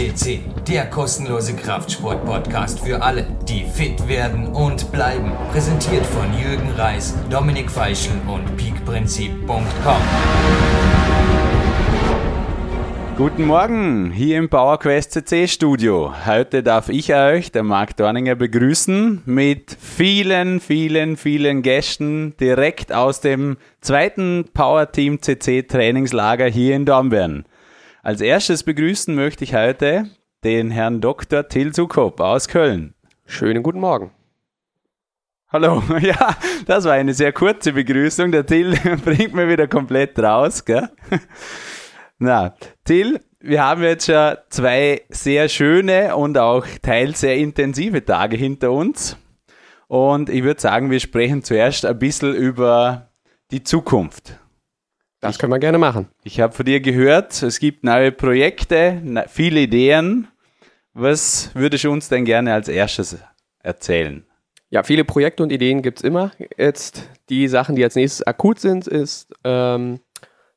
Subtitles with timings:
[0.00, 5.32] FCC, der kostenlose Kraftsport-Podcast für alle, die fit werden und bleiben.
[5.52, 10.00] Präsentiert von Jürgen Reis, Dominik Feischl und peakprinzip.com.
[13.18, 16.14] Guten Morgen, hier im PowerQuest CC Studio.
[16.24, 23.20] Heute darf ich euch, der Marc Dorninger, begrüßen mit vielen, vielen, vielen Gästen direkt aus
[23.20, 27.44] dem zweiten Power Team CC Trainingslager hier in Dornbirn.
[28.02, 30.08] Als erstes begrüßen möchte ich heute
[30.42, 31.46] den Herrn Dr.
[31.48, 32.94] Till Zukop aus Köln.
[33.26, 34.10] Schönen guten Morgen.
[35.48, 36.34] Hallo, ja,
[36.66, 38.32] das war eine sehr kurze Begrüßung.
[38.32, 38.74] Der Till
[39.04, 40.88] bringt mir wieder komplett raus, gell?
[42.18, 48.38] Na, Till, wir haben jetzt schon zwei sehr schöne und auch teils sehr intensive Tage
[48.38, 49.18] hinter uns.
[49.88, 53.10] Und ich würde sagen, wir sprechen zuerst ein bisschen über
[53.50, 54.39] die Zukunft.
[55.20, 56.08] Das können wir gerne machen.
[56.24, 60.28] Ich habe von dir gehört, es gibt neue Projekte, viele Ideen.
[60.94, 63.18] Was würdest du uns denn gerne als erstes
[63.62, 64.24] erzählen?
[64.70, 66.30] Ja, viele Projekte und Ideen gibt es immer.
[66.56, 70.00] Jetzt die Sachen, die als nächstes akut sind, ist, ähm,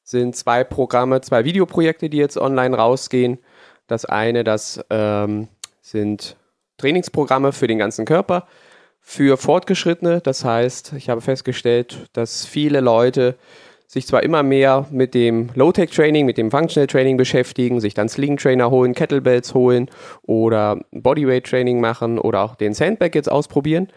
[0.03, 3.39] sind zwei Programme, zwei Videoprojekte, die jetzt online rausgehen.
[3.87, 5.49] Das eine, das ähm,
[5.81, 6.37] sind
[6.77, 8.47] Trainingsprogramme für den ganzen Körper,
[9.01, 10.21] für Fortgeschrittene.
[10.21, 13.35] Das heißt, ich habe festgestellt, dass viele Leute
[13.93, 18.95] sich zwar immer mehr mit dem Low-Tech-Training, mit dem Functional-Training beschäftigen, sich dann Sling-Trainer holen,
[18.95, 19.87] Kettlebells holen
[20.23, 23.89] oder Bodyweight-Training machen oder auch den Sandbag jetzt ausprobieren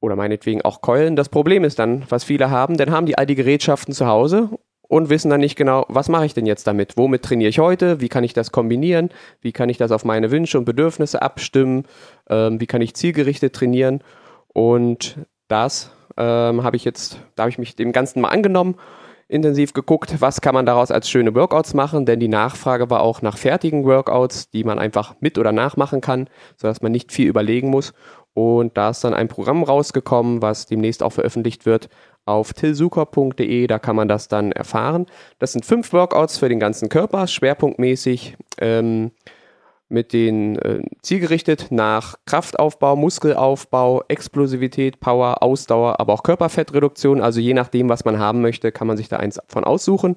[0.00, 1.14] oder meinetwegen auch Keulen.
[1.14, 4.50] Das Problem ist dann, was viele haben, dann haben die all die Gerätschaften zu Hause
[4.82, 6.96] und wissen dann nicht genau, was mache ich denn jetzt damit?
[6.96, 8.00] Womit trainiere ich heute?
[8.00, 9.10] Wie kann ich das kombinieren?
[9.40, 11.84] Wie kann ich das auf meine Wünsche und Bedürfnisse abstimmen?
[12.28, 14.02] Ähm, wie kann ich zielgerichtet trainieren?
[14.48, 18.74] Und das ähm, habe ich jetzt, da habe ich mich dem Ganzen mal angenommen,
[19.28, 23.22] intensiv geguckt, was kann man daraus als schöne Workouts machen, denn die Nachfrage war auch
[23.22, 27.68] nach fertigen Workouts, die man einfach mit oder nachmachen kann, sodass man nicht viel überlegen
[27.70, 27.92] muss.
[28.34, 31.88] Und da ist dann ein Programm rausgekommen, was demnächst auch veröffentlicht wird
[32.24, 35.06] auf tilsuker.de, da kann man das dann erfahren.
[35.38, 38.36] Das sind fünf Workouts für den ganzen Körper, schwerpunktmäßig.
[38.60, 39.12] Ähm,
[39.88, 47.20] mit den äh, zielgerichtet nach Kraftaufbau, Muskelaufbau, Explosivität, Power, Ausdauer, aber auch Körperfettreduktion.
[47.20, 50.16] Also je nachdem, was man haben möchte, kann man sich da eins von aussuchen.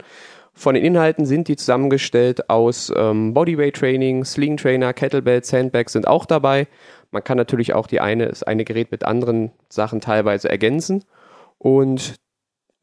[0.53, 6.07] Von den Inhalten sind die zusammengestellt aus ähm, Bodyweight Training, Sling Trainer, Kettlebell, Sandbags sind
[6.07, 6.67] auch dabei.
[7.11, 11.05] Man kann natürlich auch die eine, das eine Gerät mit anderen Sachen teilweise ergänzen.
[11.57, 12.15] Und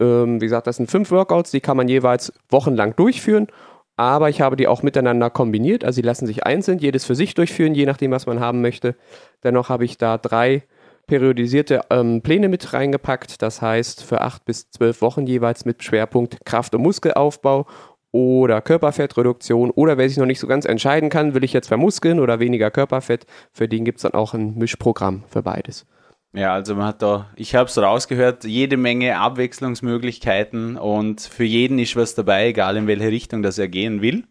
[0.01, 3.49] ähm, wie gesagt, das sind fünf Workouts, die kann man jeweils wochenlang durchführen
[3.99, 5.85] aber ich habe die auch miteinander kombiniert.
[5.85, 8.95] Also sie lassen sich einzeln, jedes für sich durchführen, je nachdem, was man haben möchte.
[9.43, 10.63] Dennoch habe ich da drei
[11.09, 13.43] periodisierte ähm, Pläne mit reingepackt.
[13.43, 17.67] Das heißt, für acht bis zwölf Wochen jeweils mit Schwerpunkt Kraft- und Muskelaufbau
[18.13, 19.73] oder Körperfettreduktion.
[19.73, 22.71] Oder wer sich noch nicht so ganz entscheiden kann, will ich jetzt vermuskeln oder weniger
[22.71, 25.87] Körperfett, für den gibt es dann auch ein Mischprogramm für beides.
[26.35, 31.79] Ja, also man hat da, ich habe es rausgehört, jede Menge Abwechslungsmöglichkeiten und für jeden
[31.79, 34.25] ist was dabei, egal in welche Richtung das er gehen will.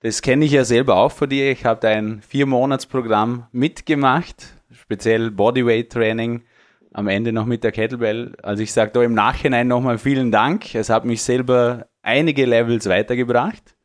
[0.00, 1.50] Das kenne ich ja selber auch von dir.
[1.50, 6.42] Ich habe da ein Vier-Monats-Programm mitgemacht, speziell Bodyweight-Training,
[6.92, 8.36] am Ende noch mit der Kettlebell.
[8.42, 10.74] Also ich sage da im Nachhinein nochmal vielen Dank.
[10.74, 13.76] Es hat mich selber einige Levels weitergebracht.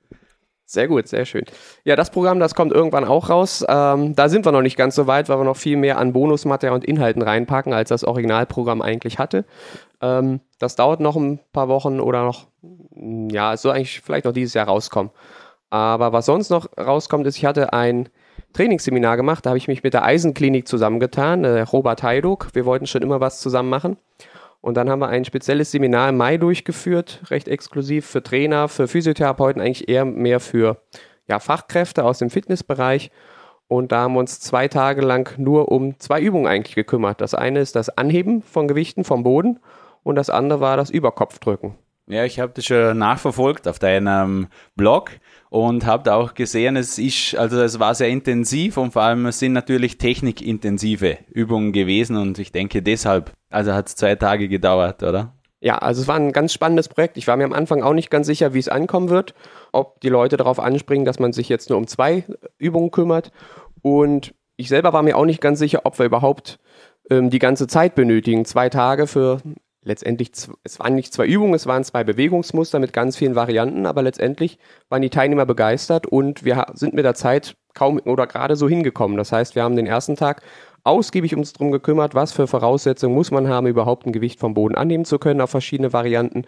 [0.69, 1.45] Sehr gut, sehr schön.
[1.85, 3.63] Ja, das Programm, das kommt irgendwann auch raus.
[3.69, 6.11] Ähm, da sind wir noch nicht ganz so weit, weil wir noch viel mehr an
[6.11, 9.45] Bonusmaterial und Inhalten reinpacken, als das Originalprogramm eigentlich hatte.
[10.01, 12.47] Ähm, das dauert noch ein paar Wochen oder noch,
[12.91, 15.13] ja, es soll eigentlich vielleicht noch dieses Jahr rauskommen.
[15.69, 18.09] Aber was sonst noch rauskommt, ist, ich hatte ein
[18.51, 22.49] Trainingsseminar gemacht, da habe ich mich mit der Eisenklinik zusammengetan, der Robert Heiduk.
[22.51, 23.95] Wir wollten schon immer was zusammen machen.
[24.61, 28.87] Und dann haben wir ein spezielles Seminar im Mai durchgeführt, recht exklusiv für Trainer, für
[28.87, 30.81] Physiotherapeuten, eigentlich eher mehr für
[31.27, 33.11] ja, Fachkräfte aus dem Fitnessbereich.
[33.67, 37.21] Und da haben wir uns zwei Tage lang nur um zwei Übungen eigentlich gekümmert.
[37.21, 39.59] Das eine ist das Anheben von Gewichten vom Boden
[40.03, 41.75] und das andere war das Überkopfdrücken.
[42.09, 45.11] Ja, ich habe das schon nachverfolgt auf deinem Blog
[45.49, 49.39] und habe auch gesehen, es ist, also es war sehr intensiv und vor allem es
[49.39, 55.03] sind natürlich technikintensive Übungen gewesen und ich denke deshalb, also hat es zwei Tage gedauert,
[55.03, 55.33] oder?
[55.59, 57.17] Ja, also es war ein ganz spannendes Projekt.
[57.17, 59.33] Ich war mir am Anfang auch nicht ganz sicher, wie es ankommen wird,
[59.71, 62.25] ob die Leute darauf anspringen, dass man sich jetzt nur um zwei
[62.59, 63.31] Übungen kümmert.
[63.81, 66.59] Und ich selber war mir auch nicht ganz sicher, ob wir überhaupt
[67.09, 68.45] ähm, die ganze Zeit benötigen.
[68.45, 69.41] Zwei Tage für
[69.81, 70.31] letztendlich,
[70.63, 74.59] es waren nicht zwei Übungen, es waren zwei Bewegungsmuster mit ganz vielen Varianten, aber letztendlich
[74.89, 79.17] waren die Teilnehmer begeistert und wir sind mit der Zeit kaum oder gerade so hingekommen.
[79.17, 80.41] Das heißt, wir haben den ersten Tag
[80.83, 84.75] ausgiebig uns drum gekümmert, was für Voraussetzungen muss man haben, überhaupt ein Gewicht vom Boden
[84.75, 86.43] annehmen zu können auf verschiedene Varianten.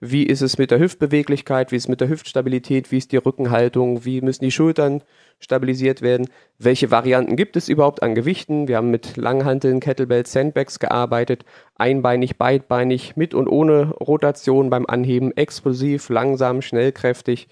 [0.00, 3.18] Wie ist es mit der Hüftbeweglichkeit, wie ist es mit der Hüftstabilität, wie ist die
[3.18, 5.02] Rückenhaltung, wie müssen die Schultern
[5.38, 8.68] stabilisiert werden, welche Varianten gibt es überhaupt an Gewichten.
[8.68, 11.44] Wir haben mit Langhanteln, Kettlebells, Sandbags gearbeitet,
[11.76, 17.48] einbeinig, beidbeinig, mit und ohne Rotation beim Anheben, explosiv, langsam, schnellkräftig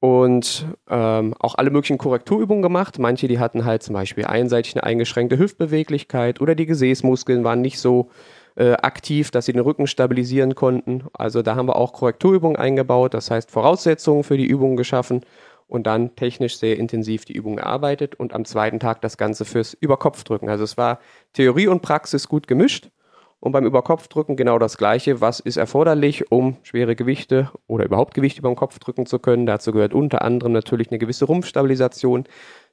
[0.00, 2.98] und ähm, auch alle möglichen Korrekturübungen gemacht.
[2.98, 7.80] Manche, die hatten halt zum Beispiel einseitig eine eingeschränkte Hüftbeweglichkeit oder die Gesäßmuskeln waren nicht
[7.80, 8.10] so
[8.56, 11.04] äh, aktiv, dass sie den Rücken stabilisieren konnten.
[11.12, 15.22] Also da haben wir auch Korrekturübungen eingebaut, das heißt Voraussetzungen für die Übungen geschaffen
[15.66, 19.74] und dann technisch sehr intensiv die Übung erarbeitet und am zweiten Tag das Ganze fürs
[19.74, 20.48] Überkopfdrücken.
[20.48, 21.00] Also es war
[21.32, 22.90] Theorie und Praxis gut gemischt
[23.40, 25.20] und beim Überkopfdrücken genau das Gleiche.
[25.20, 29.46] Was ist erforderlich, um schwere Gewichte oder überhaupt Gewicht über den Kopf drücken zu können?
[29.46, 32.24] Dazu gehört unter anderem natürlich eine gewisse Rumpfstabilisation.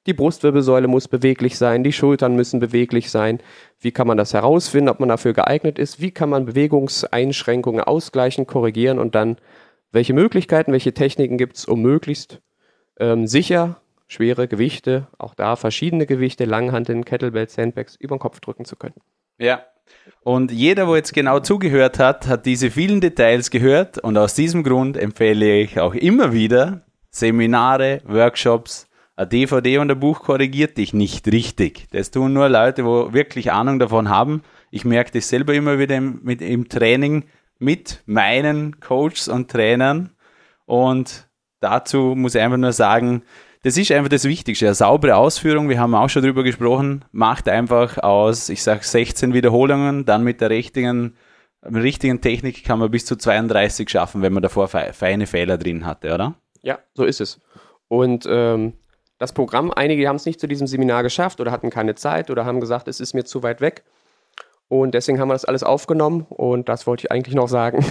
[0.08, 3.40] Die Brustwirbelsäule muss beweglich sein, die Schultern müssen beweglich sein.
[3.80, 6.00] Wie kann man das herausfinden, ob man dafür geeignet ist?
[6.00, 9.38] Wie kann man Bewegungseinschränkungen ausgleichen, korrigieren und dann
[9.92, 12.42] welche Möglichkeiten, welche Techniken gibt es, um möglichst
[13.00, 18.66] ähm, sicher schwere Gewichte, auch da verschiedene Gewichte, Langhanteln, Kettlebells, Sandbags über den Kopf drücken
[18.66, 18.96] zu können.
[19.38, 19.64] Ja,
[20.22, 24.64] und jeder, wo jetzt genau zugehört hat, hat diese vielen Details gehört und aus diesem
[24.64, 30.94] Grund empfehle ich auch immer wieder Seminare, Workshops, ein DVD und ein Buch korrigiert dich
[30.94, 31.88] nicht richtig.
[31.92, 34.42] Das tun nur Leute, wo wirklich Ahnung davon haben.
[34.72, 37.26] Ich merke das selber immer wieder im, mit, im Training
[37.60, 40.10] mit meinen Coaches und Trainern
[40.66, 41.30] und
[41.60, 43.24] dazu muss ich einfach nur sagen,
[43.66, 44.68] das ist einfach das Wichtigste.
[44.68, 49.34] Eine saubere Ausführung, wir haben auch schon drüber gesprochen, macht einfach aus, ich sage 16
[49.34, 51.16] Wiederholungen, dann mit der richtigen,
[51.68, 55.84] mit richtigen Technik kann man bis zu 32 schaffen, wenn man davor feine Fehler drin
[55.84, 56.36] hatte, oder?
[56.62, 57.40] Ja, so ist es.
[57.88, 58.74] Und ähm,
[59.18, 62.46] das Programm, einige haben es nicht zu diesem Seminar geschafft oder hatten keine Zeit oder
[62.46, 63.84] haben gesagt, es ist mir zu weit weg.
[64.68, 67.84] Und deswegen haben wir das alles aufgenommen und das wollte ich eigentlich noch sagen.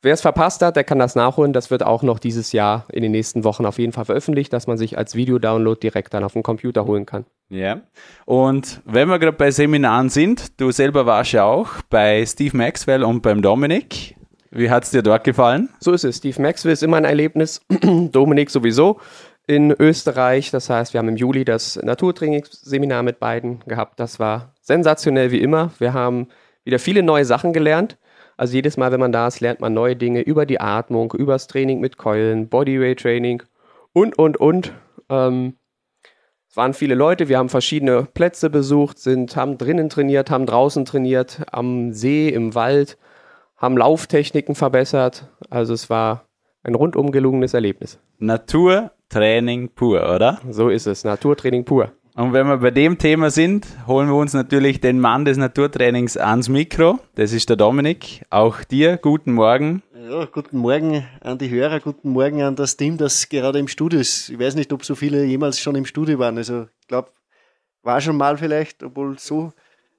[0.00, 1.52] Wer es verpasst hat, der kann das nachholen.
[1.52, 4.68] Das wird auch noch dieses Jahr in den nächsten Wochen auf jeden Fall veröffentlicht, dass
[4.68, 7.24] man sich als Videodownload direkt dann auf dem Computer holen kann.
[7.48, 7.80] Ja.
[8.24, 13.02] Und wenn wir gerade bei Seminaren sind, du selber warst ja auch bei Steve Maxwell
[13.02, 14.14] und beim Dominik.
[14.52, 15.68] Wie hat es dir dort gefallen?
[15.80, 16.18] So ist es.
[16.18, 17.60] Steve Maxwell ist immer ein Erlebnis.
[18.12, 19.00] Dominik sowieso
[19.48, 20.52] in Österreich.
[20.52, 23.98] Das heißt, wir haben im Juli das Naturtrainingsseminar mit beiden gehabt.
[23.98, 25.72] Das war sensationell wie immer.
[25.78, 26.28] Wir haben
[26.62, 27.98] wieder viele neue Sachen gelernt.
[28.38, 31.32] Also jedes Mal, wenn man da ist, lernt man neue Dinge über die Atmung, über
[31.32, 33.42] das Training mit Keulen, Bodyweight Training
[33.92, 34.72] und, und, und.
[35.08, 35.54] Ähm,
[36.48, 40.84] es waren viele Leute, wir haben verschiedene Plätze besucht, sind, haben drinnen trainiert, haben draußen
[40.84, 42.96] trainiert, am See, im Wald,
[43.56, 45.28] haben Lauftechniken verbessert.
[45.50, 46.24] Also es war
[46.62, 47.98] ein rundum gelungenes Erlebnis.
[48.18, 50.40] Naturtraining pur, oder?
[50.48, 51.90] So ist es, Naturtraining pur.
[52.18, 56.16] Und wenn wir bei dem Thema sind, holen wir uns natürlich den Mann des Naturtrainings
[56.16, 56.98] ans Mikro.
[57.14, 58.22] Das ist der Dominik.
[58.28, 59.84] Auch dir guten Morgen.
[60.10, 64.00] Ja, guten Morgen an die Hörer, guten Morgen an das Team, das gerade im Studio
[64.00, 64.30] ist.
[64.30, 66.36] Ich weiß nicht, ob so viele jemals schon im Studio waren.
[66.38, 67.12] Also ich glaube,
[67.84, 69.52] war schon mal vielleicht, obwohl so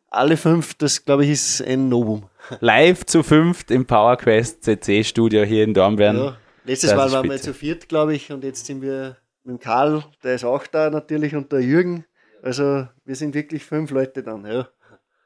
[0.09, 2.25] alle fünf, das glaube ich ist ein Novum.
[2.59, 6.17] Live zu fünft im PowerQuest CC Studio hier in Dornbirn.
[6.17, 9.15] Ja, letztes Mal waren wir zu viert, glaube ich, und jetzt sind wir
[9.45, 12.05] mit Karl, der ist auch da natürlich, und der Jürgen.
[12.41, 14.67] Also wir sind wirklich fünf Leute dann, ja.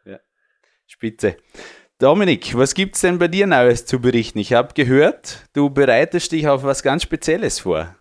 [0.05, 0.19] ja.
[0.87, 1.37] Spitze.
[1.99, 4.39] Dominik, was gibt es denn bei dir Neues zu berichten?
[4.39, 7.95] Ich habe gehört, du bereitest dich auf was ganz Spezielles vor.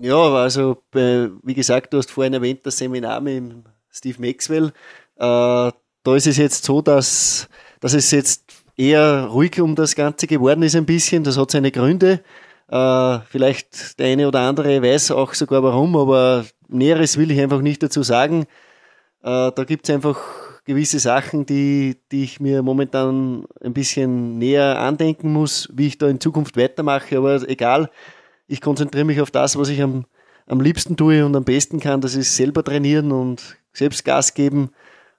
[0.00, 3.54] Ja, also wie gesagt, du hast vorhin erwähnt, das Seminar mit
[3.90, 4.72] Steve Maxwell.
[5.16, 5.72] Äh,
[6.08, 7.48] da ist es jetzt so, dass,
[7.80, 11.24] dass es jetzt eher ruhig um das Ganze geworden ist ein bisschen.
[11.24, 12.22] Das hat seine Gründe.
[12.70, 17.60] Äh, vielleicht der eine oder andere weiß auch sogar warum, aber Näheres will ich einfach
[17.60, 18.42] nicht dazu sagen.
[19.22, 20.18] Äh, da gibt es einfach
[20.64, 26.08] gewisse Sachen, die, die ich mir momentan ein bisschen näher andenken muss, wie ich da
[26.08, 27.16] in Zukunft weitermache.
[27.16, 27.90] Aber egal,
[28.46, 30.04] ich konzentriere mich auf das, was ich am,
[30.46, 32.02] am liebsten tue und am besten kann.
[32.02, 34.70] Das ist selber trainieren und selbst Gas geben.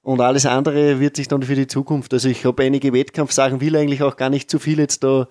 [0.03, 2.13] Und alles andere wird sich dann für die Zukunft.
[2.13, 5.27] Also ich habe einige Wettkampfsachen, will eigentlich auch gar nicht zu viel jetzt da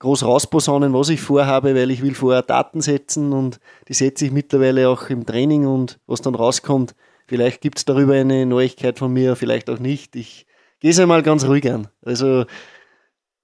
[0.00, 4.32] groß rausposaunen, was ich vorhabe, weil ich will vorher Daten setzen und die setze ich
[4.32, 6.94] mittlerweile auch im Training und was dann rauskommt,
[7.26, 10.16] vielleicht gibt es darüber eine Neuigkeit von mir, vielleicht auch nicht.
[10.16, 10.46] Ich
[10.80, 11.88] gehe es einmal ganz ruhig an.
[12.04, 12.46] Also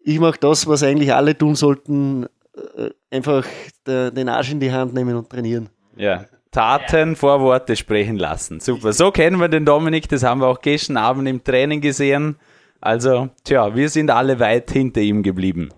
[0.01, 2.25] ich mache das, was eigentlich alle tun sollten,
[2.77, 3.47] äh, einfach
[3.87, 5.69] den Arsch in die Hand nehmen und trainieren.
[5.97, 8.61] Ja, Taten vor Worte sprechen lassen.
[8.61, 8.95] Super.
[8.95, 12.37] So kennen wir den Dominik, das haben wir auch gestern Abend im Training gesehen.
[12.81, 15.71] Also, tja, wir sind alle weit hinter ihm geblieben.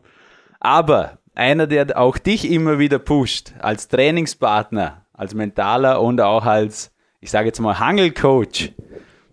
[0.61, 6.93] Aber einer, der auch dich immer wieder pusht, als Trainingspartner, als Mentaler und auch als,
[7.21, 8.73] ich sage jetzt mal, Hangelcoach,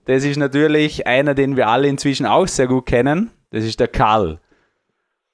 [0.06, 3.32] das ist natürlich einer, den wir alle inzwischen auch sehr gut kennen.
[3.50, 4.40] Das ist der Karl.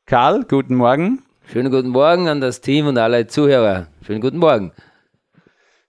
[0.05, 1.23] Karl, guten Morgen.
[1.51, 3.87] Schönen guten Morgen an das Team und alle Zuhörer.
[4.05, 4.71] Schönen guten Morgen.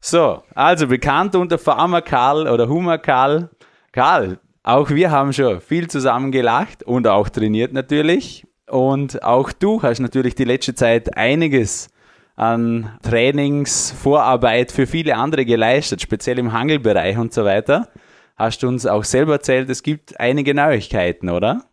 [0.01, 3.51] So, also bekannt unter Farmer Karl oder Hummer Karl.
[3.93, 8.45] Karl, auch wir haben schon viel zusammen gelacht und auch trainiert natürlich.
[8.73, 11.91] Und auch du hast natürlich die letzte Zeit einiges
[12.37, 17.91] an Trainingsvorarbeit für viele andere geleistet, speziell im Hangelbereich und so weiter.
[18.35, 21.67] Hast du uns auch selber erzählt, es gibt einige Neuigkeiten, oder?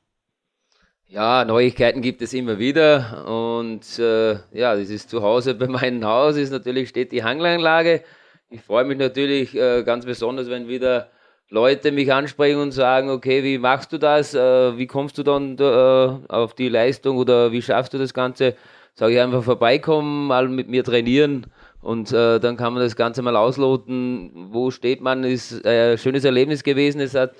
[1.07, 6.03] Ja, Neuigkeiten gibt es immer wieder und äh, ja, das ist zu Hause bei meinem
[6.03, 8.03] Haus, ist natürlich steht die Hangelanlage.
[8.49, 11.09] Ich freue mich natürlich äh, ganz besonders, wenn wieder
[11.51, 14.35] Leute mich ansprechen und sagen, okay, wie machst du das?
[14.35, 18.55] Äh, wie kommst du dann äh, auf die Leistung oder wie schaffst du das Ganze?
[18.93, 21.47] Sage ich einfach vorbeikommen, mal mit mir trainieren
[21.81, 24.49] und äh, dann kann man das Ganze mal ausloten.
[24.51, 25.23] Wo steht man?
[25.23, 27.01] Ist ein schönes Erlebnis gewesen.
[27.01, 27.31] Es hat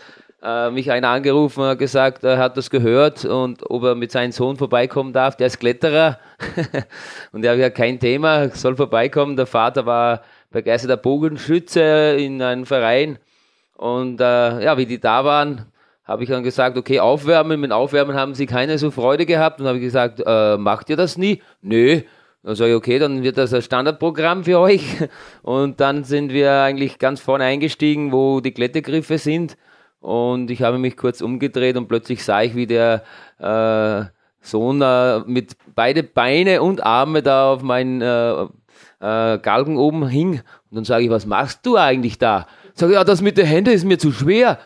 [0.72, 4.56] mich einer angerufen hat gesagt, er hat das gehört und ob er mit seinem Sohn
[4.56, 5.36] vorbeikommen darf.
[5.36, 6.18] Der ist Kletterer
[7.34, 9.36] und er hat ja kein Thema, soll vorbeikommen.
[9.36, 13.20] Der Vater war begeisterter Bogenschütze in einem Verein
[13.80, 15.72] und äh, ja, wie die da waren,
[16.04, 17.62] habe ich dann gesagt, okay, aufwärmen.
[17.62, 21.18] Mit Aufwärmen haben sie keine so Freude gehabt und habe gesagt, äh, macht ihr das
[21.18, 21.42] nie?
[21.62, 22.02] Nö.
[22.44, 24.84] Dann sage ich, okay, dann wird das ein Standardprogramm für euch.
[25.44, 29.58] Und dann sind wir eigentlich ganz vorne eingestiegen, wo die Klettergriffe sind.
[30.02, 33.04] Und ich habe mich kurz umgedreht und plötzlich sah ich, wie der
[33.38, 34.06] äh,
[34.42, 38.44] Sohn äh, mit beide Beine und Arme da auf meinen äh,
[39.00, 40.42] äh, Galgen oben hing.
[40.70, 42.48] Und dann sage ich, was machst du eigentlich da?
[42.80, 44.58] Sag ich, ja, das mit den Händen ist mir zu schwer.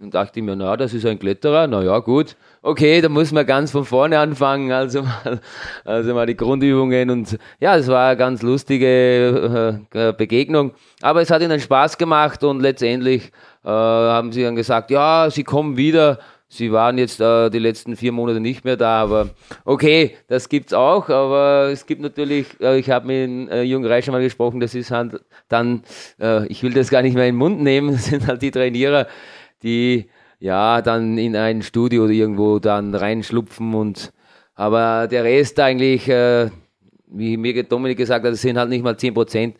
[0.00, 2.34] Dann dachte ich mir, na, das ist ein Kletterer, na ja, gut.
[2.62, 5.40] Okay, da muss man ganz von vorne anfangen, also mal,
[5.84, 10.72] also mal die Grundübungen und ja, es war eine ganz lustige äh, Begegnung.
[11.00, 13.30] Aber es hat ihnen Spaß gemacht und letztendlich
[13.64, 16.18] äh, haben sie dann gesagt, ja, sie kommen wieder.
[16.52, 19.30] Sie waren jetzt äh, die letzten vier Monate nicht mehr da, aber
[19.64, 21.08] okay, das gibt's auch.
[21.08, 24.74] Aber es gibt natürlich, äh, ich habe mit äh, Jürgen Reich schon mal gesprochen, das
[24.74, 25.84] ist halt dann,
[26.20, 28.50] äh, ich will das gar nicht mehr in den Mund nehmen, das sind halt die
[28.50, 29.06] Trainierer,
[29.62, 30.06] die
[30.40, 34.12] ja dann in ein Studio oder irgendwo dann reinschlupfen und
[34.56, 36.50] aber der Rest eigentlich, äh,
[37.06, 39.56] wie mir Dominik gesagt hat, das sind halt nicht mal 10 Prozent.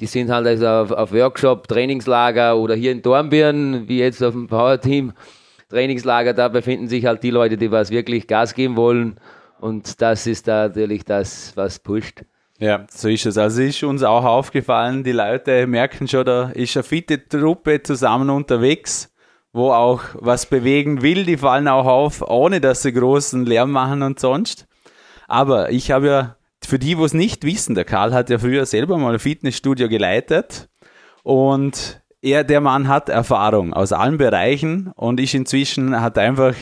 [0.00, 4.34] Die sind halt also auf, auf Workshop, Trainingslager oder hier in Dornbirn, wie jetzt auf
[4.34, 5.12] dem Power Team
[5.68, 9.20] Trainingslager, da befinden sich halt die Leute, die was wirklich Gas geben wollen.
[9.60, 12.22] Und das ist da natürlich das, was pusht.
[12.58, 13.38] Ja, so ist es.
[13.38, 18.30] Also ist uns auch aufgefallen, die Leute merken schon, da ist eine fitte Truppe zusammen
[18.30, 19.12] unterwegs,
[19.52, 21.24] wo auch was bewegen will.
[21.24, 24.66] Die fallen auch auf, ohne dass sie großen Lärm machen und sonst.
[25.28, 28.66] Aber ich habe ja, für die, wo es nicht wissen, der Karl hat ja früher
[28.66, 30.68] selber mal ein Fitnessstudio geleitet
[31.22, 36.54] und er, der Mann hat Erfahrung aus allen Bereichen und ist inzwischen, hat einfach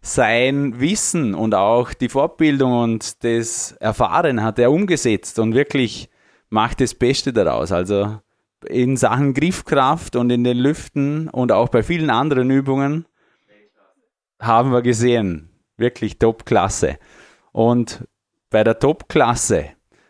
[0.00, 6.10] sein Wissen und auch die Fortbildung und das Erfahren hat er umgesetzt und wirklich
[6.50, 7.70] macht das Beste daraus.
[7.70, 8.18] Also
[8.66, 13.06] in Sachen Griffkraft und in den Lüften und auch bei vielen anderen Übungen
[14.40, 16.98] haben wir gesehen, wirklich Top-Klasse.
[17.52, 18.06] Und
[18.50, 19.66] bei der Top-Klasse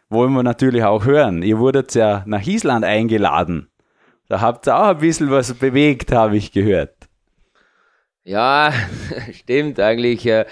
[0.08, 3.68] wollen wir natürlich auch hören, ihr wurdet ja nach Island eingeladen.
[4.32, 6.94] Da habt ihr auch ein bisschen was bewegt, habe ich gehört.
[8.24, 8.72] Ja,
[9.34, 10.24] stimmt eigentlich.
[10.24, 10.46] Ja,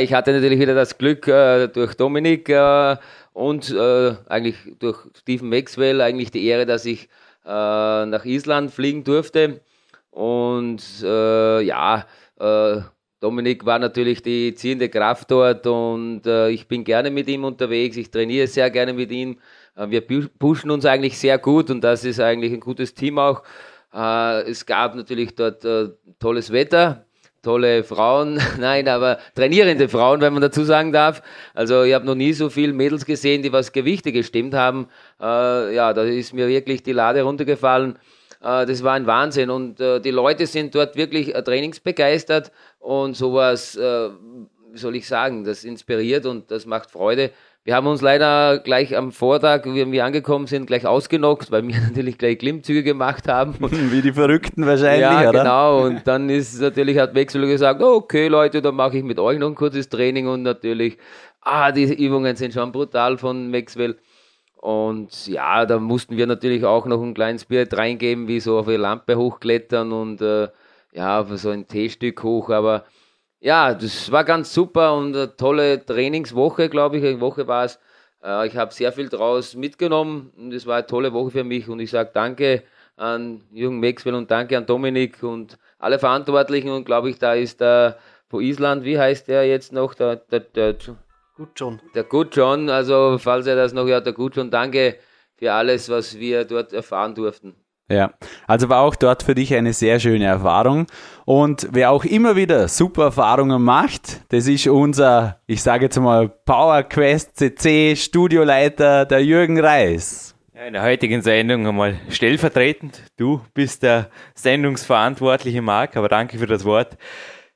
[0.00, 2.98] ich hatte natürlich wieder das Glück äh, durch Dominik äh,
[3.32, 7.08] und äh, eigentlich durch Stephen Maxwell eigentlich die Ehre, dass ich
[7.42, 9.62] nach Island fliegen durfte.
[10.10, 12.06] Und ja,
[13.18, 17.96] Dominik war natürlich die ziehende Kraft dort und ich bin gerne mit ihm unterwegs.
[17.96, 19.38] Ich trainiere sehr gerne mit ihm.
[19.76, 20.02] Äh, wir
[20.38, 23.42] pushen uns eigentlich sehr gut und das ist eigentlich ein gutes Team auch.
[23.94, 27.06] Äh, es gab natürlich dort äh, tolles Wetter,
[27.42, 31.22] tolle Frauen, nein, aber trainierende Frauen, wenn man dazu sagen darf.
[31.54, 34.88] Also ich habe noch nie so viele Mädels gesehen, die was Gewichte gestimmt haben.
[35.20, 37.98] ja, da ist mir wirklich die Lade runtergefallen.
[38.40, 44.94] das war ein Wahnsinn und die Leute sind dort wirklich trainingsbegeistert und sowas, wie soll
[44.94, 47.32] ich sagen, das inspiriert und das macht Freude.
[47.64, 51.80] Wir haben uns leider gleich am Vortag, wie wir angekommen sind, gleich ausgenockt, weil wir
[51.88, 53.54] natürlich gleich Klimmzüge gemacht haben.
[53.60, 55.42] Wie die Verrückten wahrscheinlich, ja, oder?
[55.44, 55.84] genau.
[55.84, 59.46] Und dann ist natürlich, hat Wechsel gesagt, okay Leute, dann mache ich mit euch noch
[59.46, 60.98] ein kurzes Training und natürlich,
[61.40, 63.96] ah, diese Übungen sind schon brutal von Maxwell.
[64.56, 68.66] Und ja, da mussten wir natürlich auch noch ein kleines Spirit reingeben, wie so auf
[68.66, 70.48] eine Lampe hochklettern und äh,
[70.92, 72.84] ja, auf so ein T-Stück hoch, aber
[73.42, 77.04] ja, das war ganz super und eine tolle Trainingswoche, glaube ich.
[77.04, 77.78] Eine Woche war es.
[78.22, 81.68] Äh, ich habe sehr viel draus mitgenommen und es war eine tolle Woche für mich
[81.68, 82.62] und ich sage danke
[82.96, 87.60] an Jürgen Maxwell und danke an Dominik und alle Verantwortlichen und glaube ich, da ist
[87.60, 89.94] der von Island, wie heißt der jetzt noch?
[89.94, 90.76] Der, der, der,
[91.36, 91.80] Gut, John.
[91.94, 94.98] der Good John, also falls er das noch hört, der Good John, danke
[95.34, 97.56] für alles, was wir dort erfahren durften.
[97.92, 98.12] Ja,
[98.46, 100.86] also war auch dort für dich eine sehr schöne Erfahrung.
[101.26, 106.28] Und wer auch immer wieder super Erfahrungen macht, das ist unser, ich sage jetzt mal,
[106.28, 110.34] Power Quest CC Studioleiter, der Jürgen Reis.
[110.66, 113.02] In der heutigen Sendung einmal stellvertretend.
[113.18, 116.96] Du bist der sendungsverantwortliche Marc, aber danke für das Wort.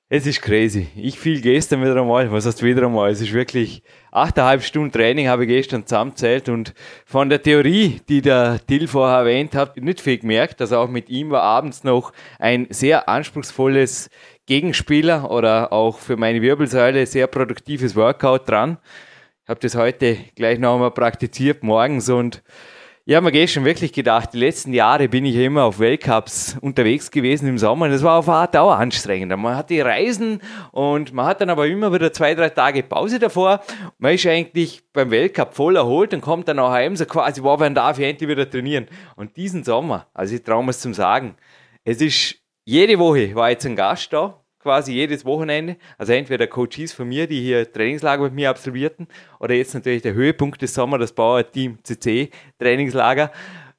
[0.09, 0.87] Es ist crazy.
[0.95, 2.31] Ich fiel gestern wieder einmal.
[2.31, 3.11] Was heißt wieder einmal?
[3.11, 3.83] Es ist wirklich
[4.13, 9.19] achteinhalb Stunden Training habe ich gestern zusammenzählt und von der Theorie, die der Till vorher
[9.19, 10.61] erwähnt hat, nicht viel gemerkt.
[10.61, 14.09] Also auch mit ihm war abends noch ein sehr anspruchsvolles
[14.47, 18.79] Gegenspieler oder auch für meine Wirbelsäule sehr produktives Workout dran.
[19.43, 22.45] Ich habe das heute gleich noch einmal praktiziert morgens und
[23.09, 27.09] ich habe mir gestern wirklich gedacht, die letzten Jahre bin ich immer auf Weltcups unterwegs
[27.09, 29.31] gewesen im Sommer das war auf eine Dauer anstrengend.
[29.41, 30.41] Man hat die Reisen
[30.73, 33.61] und man hat dann aber immer wieder zwei, drei Tage Pause davor.
[33.99, 37.61] Man ist eigentlich beim Weltcup voll erholt und kommt dann auch heim, so quasi, wow,
[37.61, 38.89] wann darf ich endlich wieder trainieren?
[39.15, 41.37] Und diesen Sommer, also ich traue mir es zum Sagen,
[41.85, 42.35] es ist
[42.65, 45.77] jede Woche war jetzt ein Gast da, quasi jedes Wochenende.
[45.97, 49.07] Also entweder Coaches von mir, die hier Trainingslager mit mir absolvierten,
[49.39, 53.31] oder jetzt natürlich der Höhepunkt des Sommers, das Bauer Team CC Trainingslager.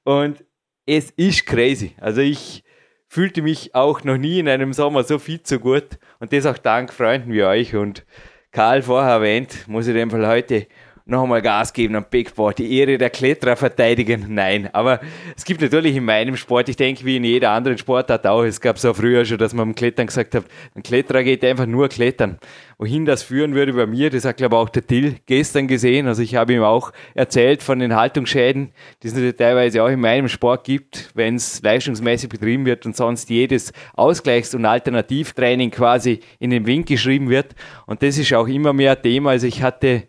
[0.05, 0.45] Und
[0.85, 1.93] es ist crazy.
[1.99, 2.63] Also ich
[3.09, 5.99] fühlte mich auch noch nie in einem Sommer so fit, so gut.
[6.21, 7.75] Und das auch dank Freunden wie euch.
[7.75, 8.05] Und
[8.51, 10.67] Karl vorher erwähnt, muss ich dem Fall heute
[11.07, 14.25] noch einmal Gas geben am Bigboard, die Ehre der Kletterer verteidigen.
[14.29, 14.99] Nein, aber
[15.35, 18.59] es gibt natürlich in meinem Sport, ich denke wie in jeder anderen Sportart auch, es
[18.59, 20.43] gab so früher schon, dass man am Klettern gesagt hat,
[20.75, 22.39] ein Kletterer geht einfach nur klettern.
[22.77, 26.07] Wohin das führen würde bei mir, das hat glaube ich auch der Till gestern gesehen.
[26.07, 30.27] Also ich habe ihm auch erzählt von den Haltungsschäden, die es teilweise auch in meinem
[30.27, 36.49] Sport gibt, wenn es leistungsmäßig betrieben wird und sonst jedes Ausgleichs- und Alternativtraining quasi in
[36.49, 37.55] den Wind geschrieben wird.
[37.85, 39.31] Und das ist auch immer mehr Thema.
[39.31, 40.03] Also ich hatte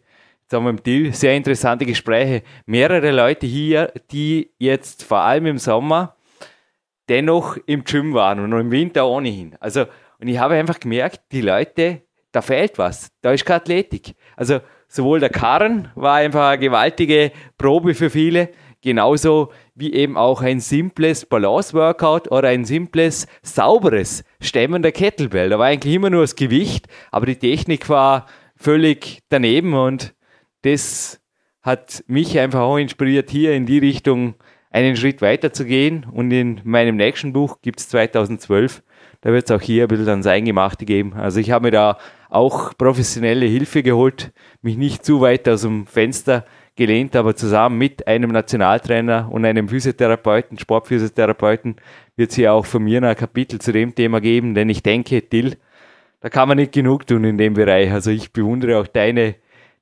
[0.50, 2.43] sagen wir im Deal, sehr interessante Gespräche.
[2.67, 6.17] Mehrere Leute hier, die jetzt vor allem im Sommer
[7.08, 9.56] dennoch im Gym waren und im Winter ohnehin.
[9.61, 9.84] Also,
[10.21, 13.11] und ich habe einfach gemerkt, die Leute, da fehlt was.
[13.23, 14.15] Da ist keine Athletik.
[14.37, 18.50] Also, sowohl der Karren war einfach eine gewaltige Probe für viele,
[18.82, 25.50] genauso wie eben auch ein simples Balance-Workout oder ein simples, sauberes Stemmen der Kettlebell.
[25.50, 30.15] Da war eigentlich immer nur das Gewicht, aber die Technik war völlig daneben und
[30.62, 31.21] das
[31.62, 34.34] hat mich einfach auch inspiriert, hier in die Richtung
[34.71, 36.06] einen Schritt weiter zu gehen.
[36.10, 38.82] Und in meinem nächsten Buch gibt es 2012,
[39.21, 41.14] da wird es auch hier ein bisschen ans Eingemachte geben.
[41.14, 41.99] Also ich habe mir da
[42.30, 46.44] auch professionelle Hilfe geholt, mich nicht zu weit aus dem Fenster
[46.76, 51.76] gelehnt, aber zusammen mit einem Nationaltrainer und einem Physiotherapeuten, Sportphysiotherapeuten,
[52.16, 54.82] wird es hier auch von mir noch ein Kapitel zu dem Thema geben, denn ich
[54.82, 55.56] denke, Till,
[56.21, 57.90] da kann man nicht genug tun in dem Bereich.
[57.90, 59.36] Also ich bewundere auch deine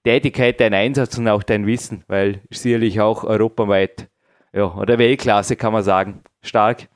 [0.06, 4.08] Tätigkeit, dein Einsatz und auch dein Wissen, weil sicherlich auch europaweit,
[4.52, 6.88] ja, oder Weltklasse kann man sagen, stark.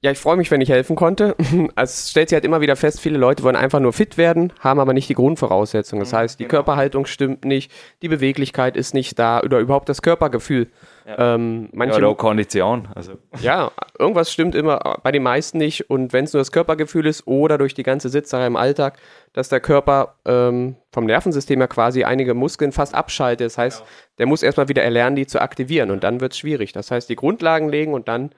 [0.00, 1.34] Ja, ich freue mich, wenn ich helfen konnte.
[1.76, 4.78] Es stellt sich halt immer wieder fest, viele Leute wollen einfach nur fit werden, haben
[4.78, 6.04] aber nicht die Grundvoraussetzungen.
[6.04, 6.50] Das heißt, die genau.
[6.50, 10.68] Körperhaltung stimmt nicht, die Beweglichkeit ist nicht da oder überhaupt das Körpergefühl.
[11.06, 12.88] Ähm, manche, Ja, oder auch Kondition.
[12.94, 13.12] Also.
[13.40, 15.88] ja, irgendwas stimmt immer bei den meisten nicht.
[15.90, 18.98] Und wenn es nur das Körpergefühl ist oder durch die ganze Sitzsache im Alltag,
[19.32, 23.46] dass der Körper ähm, vom Nervensystem her quasi einige Muskeln fast abschaltet.
[23.46, 23.84] Das heißt,
[24.18, 25.90] der muss erstmal wieder erlernen, die zu aktivieren.
[25.90, 26.72] Und dann wird es schwierig.
[26.72, 28.30] Das heißt, die Grundlagen legen und dann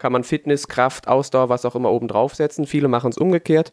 [0.00, 2.66] kann man Fitness, Kraft, Ausdauer, was auch immer oben draufsetzen.
[2.66, 3.72] Viele machen es umgekehrt,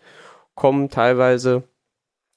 [0.54, 1.64] kommen teilweise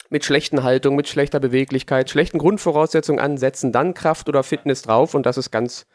[0.09, 5.15] mit schlechten Haltungen, mit schlechter Beweglichkeit, schlechten Grundvoraussetzungen an, setzen dann Kraft oder Fitness drauf
[5.15, 5.87] und das ist ganz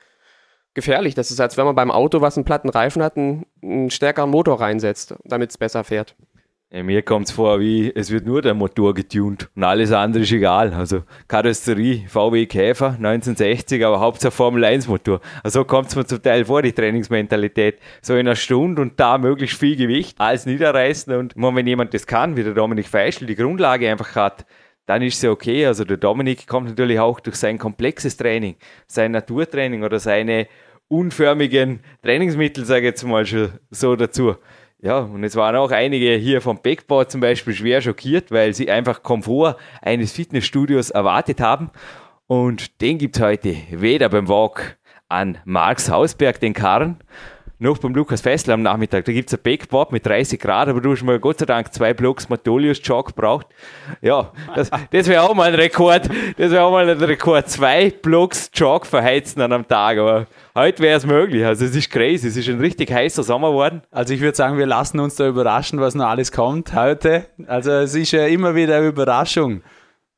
[0.74, 1.16] gefährlich.
[1.16, 4.30] Das ist, als wenn man beim Auto, was einen platten Reifen hat, einen, einen stärkeren
[4.30, 6.16] Motor reinsetzt, damit es besser fährt.
[6.76, 10.24] Ja, mir kommt es vor, wie es wird nur der Motor getunt und alles andere
[10.24, 10.74] ist egal.
[10.74, 15.22] Also Karosserie, VW Käfer, 1960, aber Hauptsache Formel 1 Motor.
[15.42, 17.80] Also so kommt es mir zum Teil vor, die Trainingsmentalität.
[18.02, 22.06] So in einer Stunde und da möglichst viel Gewicht, alles niederreißen und wenn jemand das
[22.06, 24.46] kann, wie der Dominik Feischl, die Grundlage einfach hat,
[24.86, 25.66] dann ist ja okay.
[25.66, 30.48] Also der Dominik kommt natürlich auch durch sein komplexes Training, sein Naturtraining oder seine
[30.90, 34.36] unförmigen Trainingsmittel, sage ich jetzt mal schon so dazu.
[34.82, 38.70] Ja, und es waren auch einige hier vom Backboard zum Beispiel schwer schockiert, weil sie
[38.70, 41.72] einfach Komfort eines Fitnessstudios erwartet haben.
[42.28, 46.98] Und den gibt es heute weder beim Walk an Marks Hausberg, den Karren,
[47.60, 49.06] noch beim Lukas Fessler am Nachmittag.
[49.06, 51.94] Da gibt's ein Backboard mit 30 Grad, aber du hast mal Gott sei Dank zwei
[51.94, 53.48] Blocks Matolius Jog gebraucht.
[54.02, 56.10] Ja, das, das wäre auch mal ein Rekord.
[56.38, 57.50] Das wäre auch mal ein Rekord.
[57.50, 59.98] Zwei Blocks Jog verheizen an einem Tag.
[59.98, 61.46] Aber heute wäre es möglich.
[61.46, 62.28] Also es ist crazy.
[62.28, 63.82] Es ist ein richtig heißer Sommer geworden.
[63.92, 67.26] Also ich würde sagen, wir lassen uns da überraschen, was noch alles kommt heute.
[67.48, 69.62] Also es ist ja immer wieder eine Überraschung.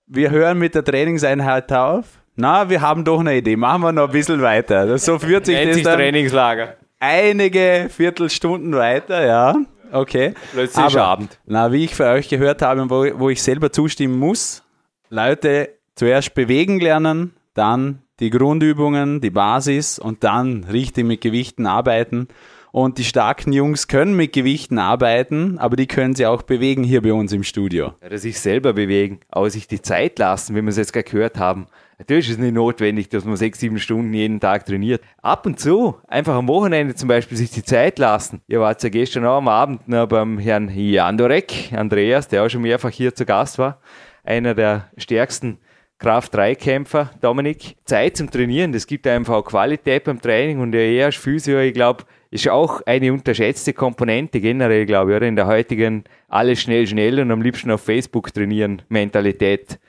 [0.07, 2.05] Wir hören mit der Trainingseinheit auf.
[2.35, 3.55] Na, wir haben doch eine Idee.
[3.55, 4.97] Machen wir noch ein bisschen weiter.
[4.97, 6.77] So führt sich Nennt das sich dann Trainingslager.
[6.99, 9.55] Einige Viertelstunden weiter, ja.
[9.91, 10.33] Okay.
[10.51, 11.39] Plötzlich ist Abend.
[11.45, 14.63] Na, wie ich für euch gehört habe und wo, wo ich selber zustimmen muss,
[15.09, 22.27] Leute zuerst bewegen lernen, dann die Grundübungen, die Basis und dann richtig mit Gewichten arbeiten.
[22.71, 27.01] Und die starken Jungs können mit Gewichten arbeiten, aber die können sie auch bewegen hier
[27.01, 27.93] bei uns im Studio.
[28.03, 31.09] Ja, dass sich selber bewegen, aber sich die Zeit lassen, wie wir es jetzt gerade
[31.09, 31.67] gehört haben.
[31.99, 35.01] Natürlich ist es nicht notwendig, dass man sechs, sieben Stunden jeden Tag trainiert.
[35.19, 38.41] Ab und zu, einfach am Wochenende zum Beispiel, sich die Zeit lassen.
[38.47, 42.61] Ihr wart ja gestern auch am Abend noch beim Herrn Jandorek, Andreas, der auch schon
[42.61, 43.81] mehrfach hier zu Gast war.
[44.23, 45.57] Einer der stärksten
[45.97, 47.77] Kraft-3-Kämpfer, Dominik.
[47.85, 51.73] Zeit zum Trainieren, das gibt einfach auch Qualität beim Training und er als Physio, ich
[51.73, 55.27] glaube, ist auch eine unterschätzte Komponente generell, glaube ich, oder?
[55.27, 59.79] In der heutigen alles schnell, schnell und am liebsten auf Facebook trainieren Mentalität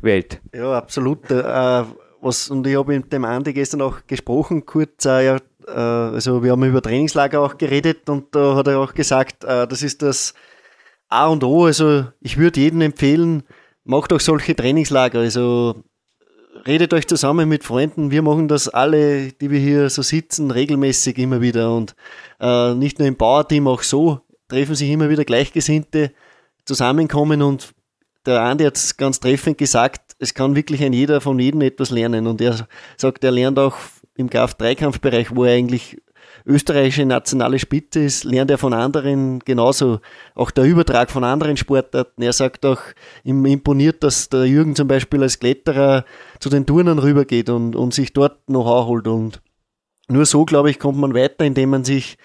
[0.00, 0.40] Welt.
[0.54, 1.30] Ja, absolut.
[1.30, 1.84] Äh,
[2.20, 5.36] was, und ich habe mit dem Andi gestern auch gesprochen, kurz, äh, ja,
[5.66, 9.66] äh, also wir haben über Trainingslager auch geredet und da hat er auch gesagt, äh,
[9.66, 10.34] das ist das
[11.08, 11.66] A und O.
[11.66, 13.44] Also ich würde jedem empfehlen,
[13.84, 15.20] macht auch solche Trainingslager.
[15.20, 15.82] Also
[16.66, 18.10] redet euch zusammen mit Freunden.
[18.10, 21.74] Wir machen das alle, die wir hier so sitzen, regelmäßig immer wieder.
[21.74, 21.94] Und
[22.40, 26.12] äh, nicht nur im Bauerteam, auch so treffen sich immer wieder Gleichgesinnte
[26.64, 27.74] zusammenkommen und
[28.28, 31.90] der Andi hat es ganz treffend gesagt, es kann wirklich ein jeder von jedem etwas
[31.90, 32.26] lernen.
[32.26, 33.76] Und er sagt, er lernt auch
[34.16, 35.98] im Kraft-Dreikampfbereich, wo er eigentlich
[36.44, 40.00] österreichische nationale Spitze ist, lernt er von anderen genauso.
[40.34, 42.22] Auch der Übertrag von anderen Sportarten.
[42.22, 42.80] Er sagt auch,
[43.24, 46.04] ihm imponiert, dass der Jürgen zum Beispiel als Kletterer
[46.38, 49.08] zu den Turnern rübergeht und, und sich dort noch holt.
[49.08, 49.40] Und
[50.08, 52.18] nur so, glaube ich, kommt man weiter, indem man sich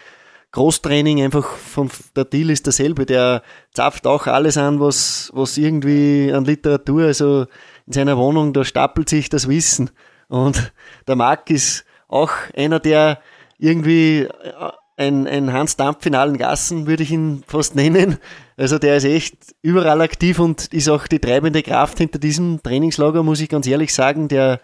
[0.54, 3.06] Großtraining einfach von der Deal ist derselbe.
[3.06, 3.42] Der
[3.74, 7.48] zapft auch alles an, was, was irgendwie an Literatur, also
[7.88, 9.90] in seiner Wohnung, da stapelt sich das Wissen.
[10.30, 10.72] Und
[11.08, 13.20] der Marc ist auch einer, der
[13.58, 14.28] irgendwie
[14.96, 18.20] ein, ein Hans Dampf in allen Gassen, würde ich ihn fast nennen.
[18.56, 23.24] Also der ist echt überall aktiv und ist auch die treibende Kraft hinter diesem Trainingslager,
[23.24, 24.28] muss ich ganz ehrlich sagen.
[24.28, 24.62] Der,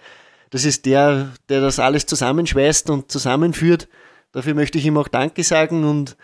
[0.51, 3.87] das ist der, der das alles zusammenschweißt und zusammenführt.
[4.31, 6.15] Dafür möchte ich ihm auch Danke sagen und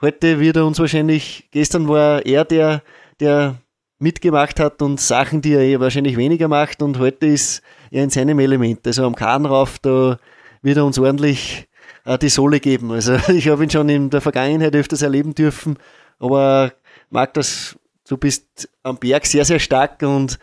[0.00, 2.82] heute wird er uns wahrscheinlich, gestern war er der,
[3.20, 3.56] der
[4.00, 8.10] mitgemacht hat und Sachen, die er eh wahrscheinlich weniger macht und heute ist er in
[8.10, 8.84] seinem Element.
[8.84, 10.18] Also am Kahn rauf, da
[10.60, 11.68] wird er uns ordentlich
[12.04, 12.90] äh, die Sohle geben.
[12.90, 15.78] Also ich habe ihn schon in der Vergangenheit öfters erleben dürfen,
[16.18, 16.72] aber
[17.10, 20.40] mag das, du bist am Berg sehr, sehr stark und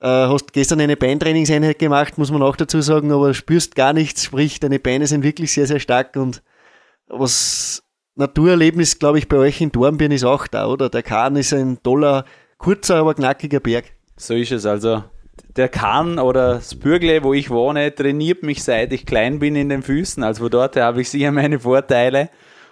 [0.00, 4.24] äh, hast gestern eine Beintrainingseinheit gemacht, muss man auch dazu sagen, aber spürst gar nichts,
[4.24, 6.40] sprich, deine Beine sind wirklich sehr, sehr stark und
[7.12, 7.82] was
[8.14, 10.88] Naturerlebnis, glaube ich, bei euch in Dornbirn ist auch da, oder?
[10.88, 12.24] Der Kahn ist ein toller,
[12.58, 13.84] kurzer, aber knackiger Berg.
[14.16, 15.04] So ist es also.
[15.56, 19.68] Der Kahn oder das Bürgle, wo ich wohne, trainiert mich seit ich klein bin in
[19.68, 20.22] den Füßen.
[20.22, 22.30] Also dort habe ich sicher meine Vorteile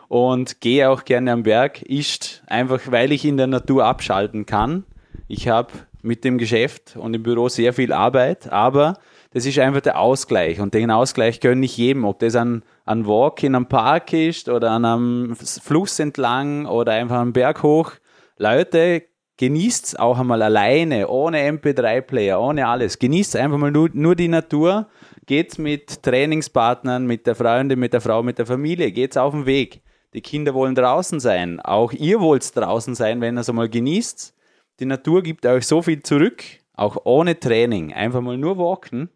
[0.08, 1.82] und gehe auch gerne am Berg.
[1.82, 4.84] Ist einfach, weil ich in der Natur abschalten kann.
[5.28, 5.72] Ich habe
[6.02, 8.98] mit dem Geschäft und im Büro sehr viel Arbeit, aber
[9.32, 13.06] das ist einfach der Ausgleich und den Ausgleich gönne ich jedem, ob das ein, ein
[13.06, 17.92] Walk in einem Park ist oder an einem Fluss entlang oder einfach am Berg hoch.
[18.38, 19.04] Leute,
[19.36, 22.98] genießt es auch einmal alleine, ohne MP3-Player, ohne alles.
[22.98, 24.88] Genießt einfach mal nur, nur die Natur,
[25.26, 29.46] geht's mit Trainingspartnern, mit der Freundin, mit der Frau, mit der Familie, geht's auf den
[29.46, 29.80] Weg.
[30.12, 31.60] Die Kinder wollen draußen sein.
[31.60, 34.34] Auch ihr wollt draußen sein, wenn ihr es einmal genießt.
[34.80, 36.42] Die Natur gibt euch so viel zurück,
[36.74, 37.92] auch ohne Training.
[37.92, 39.08] Einfach mal nur walken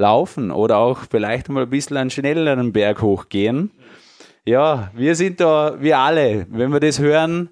[0.00, 3.70] laufen oder auch vielleicht mal ein bisschen einen schnelleren Berg hochgehen.
[4.44, 7.50] Ja, wir sind da, wir alle, wenn wir das hören,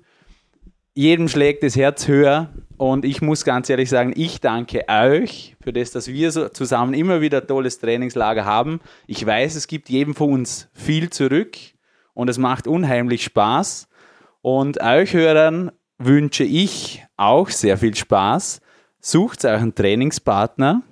[0.95, 2.49] jedem schlägt das Herz höher.
[2.77, 6.95] Und ich muss ganz ehrlich sagen, ich danke euch für das, dass wir so zusammen
[6.95, 8.81] immer wieder ein tolles Trainingslager haben.
[9.07, 11.57] Ich weiß, es gibt jedem von uns viel zurück
[12.15, 13.89] und es macht unheimlich Spaß.
[14.43, 18.61] Und euch Hörern wünsche ich auch sehr viel Spaß.
[19.01, 20.83] Sucht einen Trainingspartner,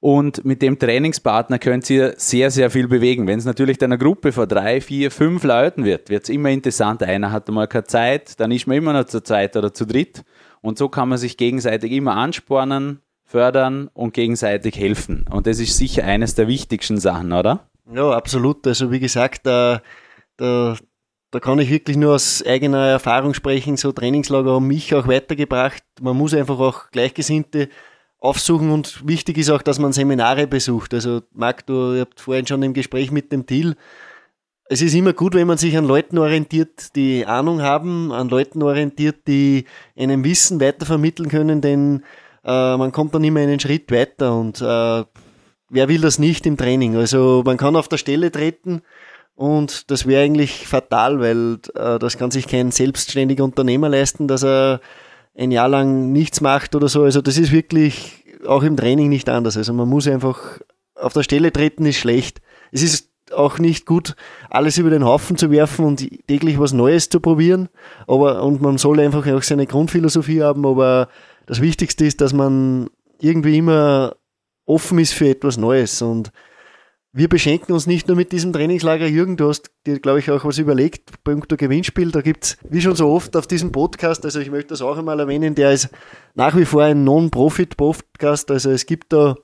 [0.00, 3.26] und mit dem Trainingspartner könnt ihr sehr, sehr viel bewegen.
[3.26, 6.50] Wenn es natürlich dann eine Gruppe von drei, vier, fünf Leuten wird, wird es immer
[6.50, 7.02] interessant.
[7.02, 10.24] Einer hat mal keine Zeit, dann ist man immer noch zu zweit oder zu dritt.
[10.60, 15.24] Und so kann man sich gegenseitig immer anspornen, fördern und gegenseitig helfen.
[15.30, 17.68] Und das ist sicher eines der wichtigsten Sachen, oder?
[17.92, 18.66] Ja, absolut.
[18.66, 19.78] Also wie gesagt, äh,
[20.36, 20.76] da,
[21.30, 23.76] da kann ich wirklich nur aus eigener Erfahrung sprechen.
[23.76, 25.82] So Trainingslager haben mich auch weitergebracht.
[26.00, 27.68] Man muss einfach auch Gleichgesinnte
[28.20, 30.92] aufsuchen und wichtig ist auch, dass man Seminare besucht.
[30.94, 33.76] Also Marc, du ihr habt vorhin schon im Gespräch mit dem Thiel.
[34.70, 38.62] Es ist immer gut, wenn man sich an Leuten orientiert, die Ahnung haben, an Leuten
[38.62, 39.64] orientiert, die
[39.96, 42.02] einem Wissen weitervermitteln können, denn
[42.44, 45.04] äh, man kommt dann immer einen Schritt weiter und äh,
[45.70, 46.96] wer will das nicht im Training?
[46.96, 48.82] Also man kann auf der Stelle treten
[49.34, 54.44] und das wäre eigentlich fatal, weil äh, das kann sich kein selbstständiger Unternehmer leisten, dass
[54.44, 54.80] er
[55.38, 57.04] ein Jahr lang nichts macht oder so.
[57.04, 59.56] Also das ist wirklich auch im Training nicht anders.
[59.56, 60.60] Also man muss einfach
[60.94, 62.40] auf der Stelle treten ist schlecht.
[62.72, 64.16] Es ist auch nicht gut,
[64.50, 67.68] alles über den Haufen zu werfen und täglich was Neues zu probieren.
[68.06, 71.08] Aber, und man soll einfach auch seine Grundphilosophie haben, aber
[71.46, 72.88] das Wichtigste ist, dass man
[73.20, 74.16] irgendwie immer
[74.64, 76.32] offen ist für etwas Neues und
[77.12, 79.06] wir beschenken uns nicht nur mit diesem Trainingslager.
[79.06, 82.12] Jürgen, du hast dir, glaube ich, auch was überlegt, punkto Gewinnspiel.
[82.12, 84.98] Da gibt es, wie schon so oft auf diesem Podcast, also ich möchte das auch
[84.98, 85.88] einmal erwähnen, der ist
[86.34, 88.50] nach wie vor ein Non-Profit-Podcast.
[88.50, 89.36] Also es gibt da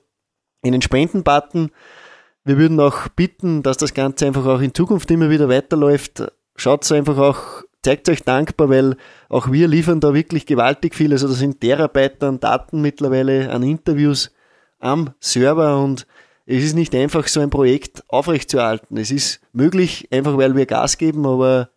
[0.63, 1.71] einen Spenden-Button.
[2.43, 6.23] Wir würden auch bitten, dass das Ganze einfach auch in Zukunft immer wieder weiterläuft.
[6.55, 8.95] Schaut einfach auch, zeigt euch dankbar, weil
[9.27, 11.11] auch wir liefern da wirklich gewaltig viel.
[11.11, 14.31] Also da sind Terabyte an Daten mittlerweile, an Interviews
[14.79, 16.05] am Server und
[16.45, 18.97] es ist nicht einfach, so ein Projekt aufrechtzuerhalten.
[18.97, 21.69] Es ist möglich, einfach weil wir Gas geben, aber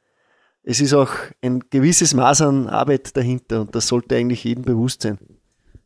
[0.63, 5.03] es ist auch ein gewisses Maß an Arbeit dahinter und das sollte eigentlich jedem bewusst
[5.03, 5.19] sein.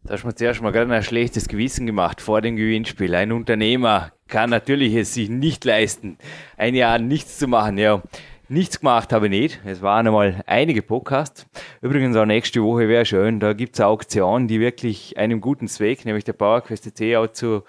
[0.02, 3.14] Da hast du mir zuerst mal gerade ein schlechtes Gewissen gemacht vor dem Gewinnspiel.
[3.14, 6.18] Ein Unternehmer kann natürlich es sich nicht leisten,
[6.56, 7.78] ein Jahr nichts zu machen.
[7.78, 8.02] Ja,
[8.48, 9.60] nichts gemacht habe ich nicht.
[9.64, 11.46] Es waren einmal einige Podcasts.
[11.82, 13.38] Übrigens auch nächste Woche wäre schön.
[13.38, 17.28] Da gibt es eine Auktion, die wirklich einem guten Zweck, nämlich der PowerQuest C auch
[17.28, 17.62] zu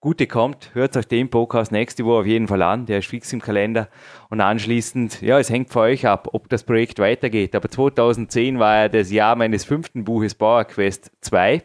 [0.00, 3.32] Gute kommt, hört euch den Podcast nächste Woche auf jeden Fall an, der ist fix
[3.32, 3.88] im Kalender.
[4.30, 7.56] Und anschließend, ja, es hängt von euch ab, ob das Projekt weitergeht.
[7.56, 11.64] Aber 2010 war ja das Jahr meines fünften Buches Power Quest 2.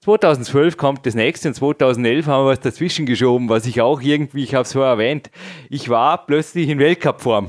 [0.00, 4.44] 2012 kommt das nächste und 2011 haben wir was dazwischen geschoben, was ich auch irgendwie,
[4.44, 5.30] ich habe es vorher erwähnt,
[5.70, 7.48] ich war plötzlich in Weltcup-Form.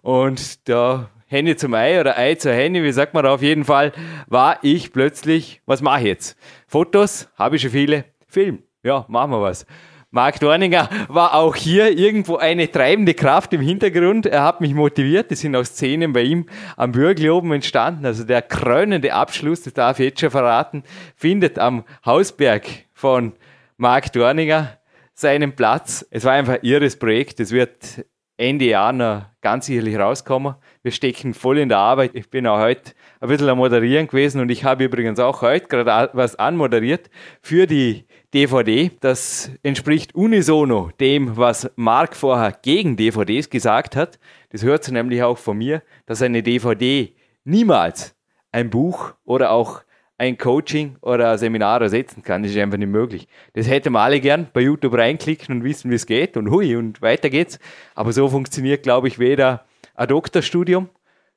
[0.00, 3.66] Und da Hände zum Ei oder Ei zur Hände, wie sagt man da auf jeden
[3.66, 3.92] Fall,
[4.26, 6.38] war ich plötzlich, was mache ich jetzt?
[6.66, 9.66] Fotos, habe ich schon viele, Film ja, machen wir was.
[10.12, 14.26] Marc Dorninger war auch hier irgendwo eine treibende Kraft im Hintergrund.
[14.26, 15.30] Er hat mich motiviert.
[15.30, 16.46] Das sind auch Szenen bei ihm
[16.76, 18.06] am Bürgel oben entstanden.
[18.06, 20.84] Also der krönende Abschluss, das darf ich jetzt schon verraten,
[21.16, 23.32] findet am Hausberg von
[23.76, 24.78] Marc Dorninger
[25.12, 26.06] seinen Platz.
[26.10, 27.40] Es war einfach ein irres Projekt.
[27.40, 30.54] Es wird Ende Jahr noch ganz sicherlich rauskommen.
[30.86, 32.12] Wir stecken voll in der Arbeit.
[32.14, 35.66] Ich bin auch heute ein bisschen am Moderieren gewesen und ich habe übrigens auch heute
[35.66, 37.10] gerade was anmoderiert
[37.42, 38.92] für die DVD.
[39.00, 44.20] Das entspricht unisono dem, was Mark vorher gegen DVDs gesagt hat.
[44.50, 48.14] Das hört sie nämlich auch von mir, dass eine DVD niemals
[48.52, 49.82] ein Buch oder auch
[50.18, 52.44] ein Coaching oder ein Seminar ersetzen kann.
[52.44, 53.26] Das ist einfach nicht möglich.
[53.54, 56.76] Das hätten wir alle gern bei YouTube reinklicken und wissen, wie es geht und hui
[56.76, 57.58] und weiter geht's.
[57.96, 59.65] Aber so funktioniert, glaube ich, weder
[59.96, 60.88] ein Doktorstudium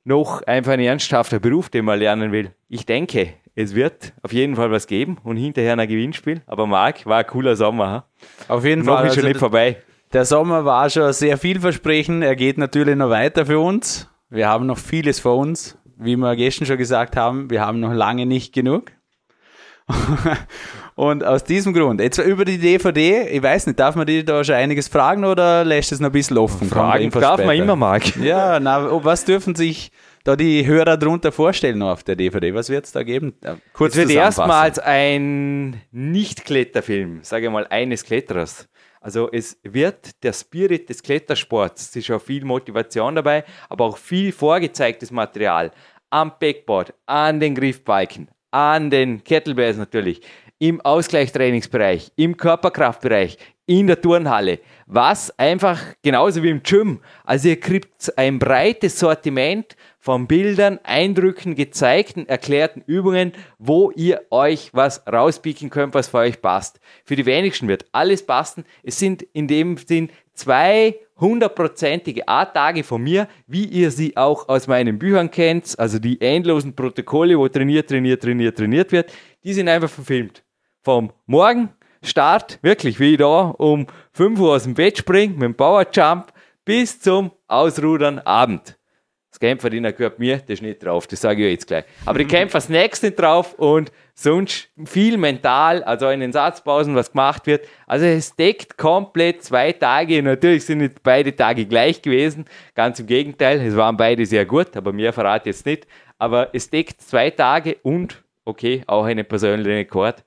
[0.04, 2.52] noch einfach ein ernsthafter Beruf, den man lernen will.
[2.68, 6.42] Ich denke, es wird auf jeden Fall was geben und hinterher ein Gewinnspiel.
[6.46, 8.06] Aber Marc, war ein cooler Sommer.
[8.48, 9.06] Auf jeden noch Fall.
[9.06, 9.76] ist schon also nicht vorbei.
[10.12, 12.24] Der Sommer war schon sehr vielversprechend.
[12.24, 14.08] Er geht natürlich noch weiter für uns.
[14.28, 15.78] Wir haben noch vieles vor uns.
[15.96, 18.92] Wie wir gestern schon gesagt haben, wir haben noch lange nicht genug.
[20.94, 24.44] Und aus diesem Grund, jetzt über die DVD, ich weiß nicht, darf man dir da
[24.44, 26.68] schon einiges fragen oder lässt es noch ein bisschen offen?
[26.68, 28.16] Fragen darf man immer, Marc.
[28.20, 29.92] Ja, na, was dürfen sich
[30.24, 32.54] da die Hörer drunter vorstellen auf der DVD?
[32.54, 33.34] Was wird es da geben?
[33.72, 38.68] Kurz es wird erstmals ein Nicht-Kletterfilm, sage ich mal, eines Kletterers.
[39.00, 43.96] Also es wird der Spirit des Klettersports, es ist schon viel Motivation dabei, aber auch
[43.96, 45.70] viel vorgezeigtes Material
[46.10, 50.22] am Backboard, an den Griffbalken, an den Kettlebells natürlich,
[50.58, 57.00] im Ausgleichstrainingsbereich, im Körperkraftbereich, in der Turnhalle, was einfach genauso wie im Gym.
[57.24, 64.70] Also ihr kriegt ein breites Sortiment von Bildern, Eindrücken, gezeigten, erklärten Übungen, wo ihr euch
[64.72, 66.80] was rauspicken könnt, was für euch passt.
[67.04, 68.64] Für die wenigsten wird alles passen.
[68.82, 74.66] Es sind in dem Sinn zwei hundertprozentige A-Tage von mir, wie ihr sie auch aus
[74.66, 79.12] meinen Büchern kennt, also die endlosen Protokolle, wo trainiert, trainiert, trainiert, trainiert wird,
[79.44, 80.42] die sind einfach verfilmt.
[80.82, 81.68] Vom Morgen
[82.02, 85.86] Start, wirklich wie ich da um 5 Uhr aus dem Bett springe mit dem Power
[85.92, 86.32] Jump
[86.64, 88.79] bis zum Ausrudern Abend.
[89.40, 91.84] Das Kämpferdiener gehört mir, der ist nicht drauf, das sage ich jetzt gleich.
[92.04, 97.46] Aber die Kämpfer-Snacks sind drauf und sonst viel mental, also in den Satzpausen, was gemacht
[97.46, 97.66] wird.
[97.86, 100.22] Also es deckt komplett zwei Tage.
[100.22, 104.76] Natürlich sind nicht beide Tage gleich gewesen, ganz im Gegenteil, es waren beide sehr gut,
[104.76, 105.86] aber mehr verrate ich jetzt nicht.
[106.18, 110.22] Aber es deckt zwei Tage und, okay, auch einen persönlichen Rekord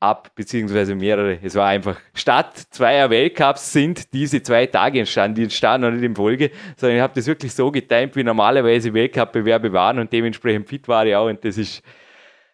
[0.00, 1.38] ab, beziehungsweise mehrere.
[1.42, 6.04] Es war einfach, statt zweier Weltcups sind diese zwei Tage entstanden, die entstanden noch nicht
[6.04, 10.68] in Folge, sondern ich habe das wirklich so getimt, wie normalerweise Weltcup-Bewerbe waren und dementsprechend
[10.68, 11.82] fit war ich auch und das ist,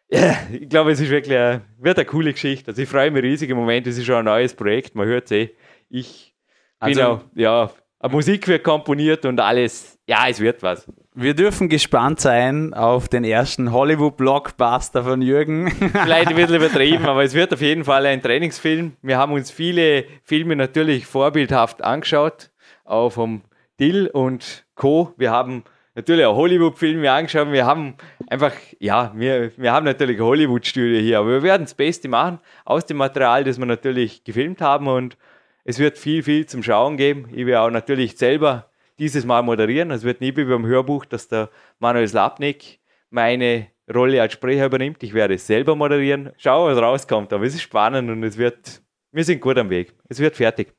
[0.08, 2.70] ja, ich glaube, es ist wirklich, eine, wird eine coole Geschichte.
[2.70, 5.24] Also ich freue mich riesig im Moment, es ist schon ein neues Projekt, man hört
[5.26, 5.50] es eh.
[5.90, 6.34] Ich
[6.80, 7.70] bin Also- auch, ja,
[8.10, 10.86] Musik wird komponiert und alles, ja, es wird was.
[11.16, 15.70] Wir dürfen gespannt sein auf den ersten Hollywood-Blockbuster von Jürgen.
[15.92, 18.96] Vielleicht ein bisschen übertrieben, aber es wird auf jeden Fall ein Trainingsfilm.
[19.00, 22.50] Wir haben uns viele Filme natürlich vorbildhaft angeschaut,
[22.84, 23.42] auch vom
[23.78, 25.14] Dill und Co.
[25.16, 25.62] Wir haben
[25.94, 27.52] natürlich auch Hollywood-Filme angeschaut.
[27.52, 27.94] Wir haben
[28.26, 32.40] einfach, ja, wir, wir haben natürlich eine Hollywood-Studie hier, aber wir werden das Beste machen
[32.64, 35.16] aus dem Material, das wir natürlich gefilmt haben und
[35.62, 37.28] es wird viel, viel zum Schauen geben.
[37.30, 38.66] Ich werde auch natürlich selber
[38.98, 39.90] dieses Mal moderieren.
[39.90, 42.80] Es wird nie wie beim Hörbuch, dass der Manuel Slapnik
[43.10, 45.02] meine Rolle als Sprecher übernimmt.
[45.02, 46.32] Ich werde es selber moderieren.
[46.36, 47.32] Schauen, was rauskommt.
[47.32, 49.94] Aber es ist spannend und es wird, wir sind gut am Weg.
[50.08, 50.72] Es wird fertig.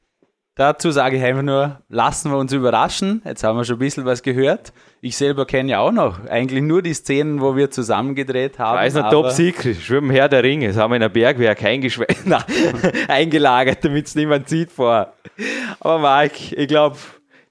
[0.57, 3.21] Dazu sage ich einfach nur, lassen wir uns überraschen.
[3.25, 4.71] Jetzt haben wir schon ein bisschen was gehört.
[5.01, 8.87] Ich selber kenne ja auch noch eigentlich nur die Szenen, wo wir zusammen gedreht haben.
[8.87, 9.75] Ist noch Top Secret.
[9.75, 10.69] Schwimmen Herr der Ringe.
[10.69, 11.61] Das haben wir in ein Bergwerk
[13.09, 15.11] eingelagert, damit es niemand sieht vorher.
[15.81, 16.95] Aber Marc, ich glaube,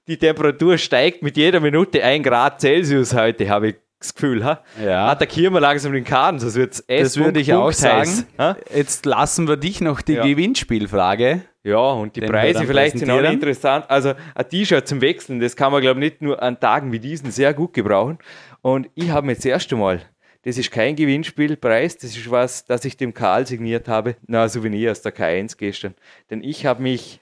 [0.07, 4.43] die Temperatur steigt mit jeder Minute ein Grad Celsius heute, habe ich das Gefühl.
[4.43, 4.61] Ha?
[4.83, 5.07] Ja.
[5.07, 8.25] Attackieren wir langsam den Kaden, sonst wird es Das würde ich auch sagen.
[8.73, 10.23] Jetzt lassen wir dich noch die Ja.
[10.23, 11.41] Gewinnspielfrage.
[11.63, 13.85] Ja, und die Preise vielleicht sind auch interessant.
[13.89, 16.99] Also ein T-Shirt zum Wechseln, das kann man, glaube ich, nicht nur an Tagen wie
[16.99, 18.19] diesen sehr gut gebrauchen.
[18.61, 20.01] Und ich habe mir jetzt erst einmal,
[20.43, 24.49] das ist kein Gewinnspielpreis, das ist was, das ich dem Karl signiert habe, na, ein
[24.49, 25.95] Souvenir aus der K1 gestern.
[26.29, 27.19] Denn ich habe mich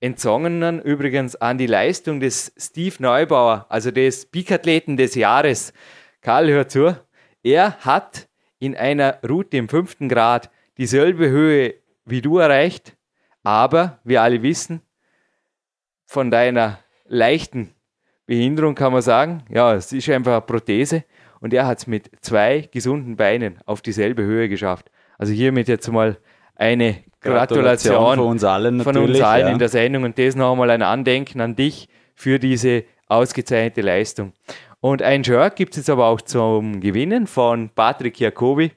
[0.00, 5.72] entzogen übrigens an die Leistung des Steve Neubauer, also des Peak-Athleten des Jahres.
[6.20, 6.96] Karl, hör zu.
[7.42, 8.28] Er hat
[8.58, 12.96] in einer Route im fünften Grad dieselbe Höhe wie du erreicht,
[13.42, 14.80] aber wir alle wissen,
[16.04, 17.74] von deiner leichten
[18.26, 21.04] Behinderung kann man sagen, ja, es ist einfach eine Prothese
[21.40, 24.90] und er hat es mit zwei gesunden Beinen auf dieselbe Höhe geschafft.
[25.18, 26.18] Also hiermit jetzt mal
[26.56, 29.52] eine Gratulation, von uns allen von uns allen ja.
[29.52, 34.32] in der Sendung und das nochmal ein Andenken an dich für diese ausgezeichnete Leistung.
[34.80, 38.70] Und ein Shirt gibt es jetzt aber auch zum Gewinnen von Patrick Jacobi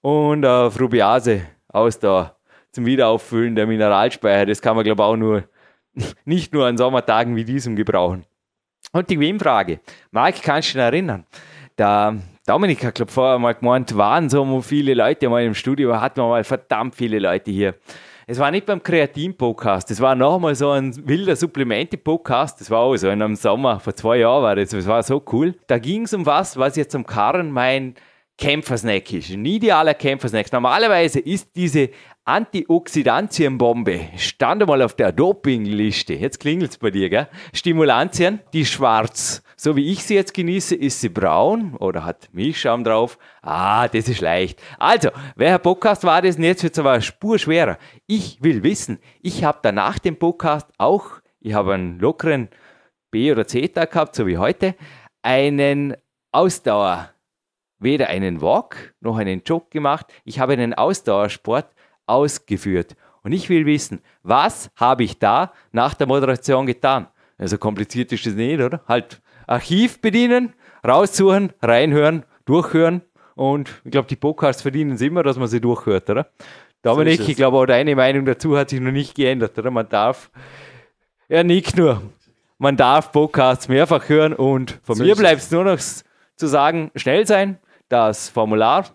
[0.00, 2.37] Und äh, Frubiase aus der
[2.72, 4.46] zum Wiederauffüllen der Mineralspeicher.
[4.46, 5.44] Das kann man glaube auch nur
[6.24, 8.24] nicht nur an Sommertagen wie diesem gebrauchen.
[8.92, 9.80] Und die Gewinnfrage.
[10.10, 11.26] Marc, kannst du dich erinnern?
[11.76, 16.20] Der Dominik hat, glaube vorher mal gemeint, waren so viele Leute mal im Studio, hatten
[16.20, 17.74] wir mal verdammt viele Leute hier.
[18.26, 22.96] Es war nicht beim Kreatin-Podcast, es war nochmal so ein wilder Supplemente-Podcast, das war auch
[22.96, 25.54] so in einem Sommer, vor zwei Jahren war das, das war so cool.
[25.66, 27.94] Da ging es um was, was jetzt am Karren mein
[28.38, 29.30] Kämpfersnack ist.
[29.30, 30.50] Ein idealer Kämpfersnack.
[30.52, 31.90] Normalerweise ist diese
[32.28, 36.12] Antioxidantienbombe, stand einmal auf der Dopingliste.
[36.12, 37.26] Jetzt klingelt es bei dir, gell?
[37.54, 39.42] Stimulantien, die schwarz.
[39.56, 43.16] So wie ich sie jetzt genieße, ist sie braun oder hat Milchschaum drauf.
[43.40, 44.60] Ah, das ist leicht.
[44.78, 46.36] Also, welcher Podcast war das?
[46.36, 47.78] Und jetzt wird es aber Spur schwerer.
[48.06, 52.50] Ich will wissen, ich habe danach dem Podcast auch, ich habe einen lockeren
[53.10, 54.74] B- oder C-Tag gehabt, so wie heute,
[55.22, 55.96] einen
[56.30, 57.08] Ausdauer
[57.78, 60.12] weder einen Walk noch einen Jog gemacht.
[60.24, 61.74] Ich habe einen Ausdauersport
[62.08, 62.96] ausgeführt.
[63.22, 67.08] Und ich will wissen, was habe ich da nach der Moderation getan?
[67.36, 68.82] Also kompliziert ist das nicht, oder?
[68.88, 70.54] Halt Archiv bedienen,
[70.86, 73.02] raussuchen, reinhören, durchhören.
[73.34, 76.28] Und ich glaube, die Podcasts verdienen es immer, dass man sie durchhört, oder?
[76.82, 77.28] Dominik, es.
[77.28, 79.70] ich glaube, auch deine Meinung dazu hat sich noch nicht geändert, oder?
[79.70, 80.30] Man darf,
[81.28, 82.02] er nickt nur,
[82.58, 86.90] man darf Podcasts mehrfach hören und von So mir bleibt es nur noch zu sagen,
[86.96, 88.86] schnell sein, das Formular,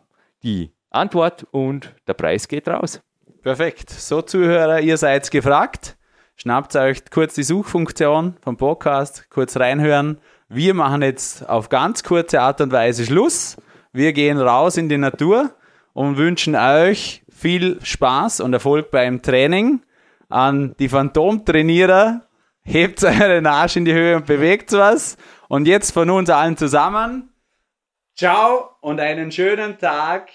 [0.44, 3.02] die Antwort und der Preis geht raus.
[3.42, 3.90] Perfekt.
[3.90, 5.98] So, Zuhörer, ihr seid gefragt.
[6.36, 10.20] Schnappt euch kurz die Suchfunktion vom Podcast, kurz reinhören.
[10.50, 13.58] Wir machen jetzt auf ganz kurze Art und Weise Schluss.
[13.92, 15.52] Wir gehen raus in die Natur
[15.94, 19.82] und wünschen euch viel Spaß und Erfolg beim Training.
[20.30, 22.22] An die Phantomtrainierer,
[22.64, 25.18] hebt euren Arsch in die Höhe und bewegt was.
[25.48, 27.30] Und jetzt von uns allen zusammen.
[28.16, 30.30] Ciao und einen schönen Tag.